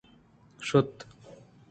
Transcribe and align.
شُت 0.67 0.93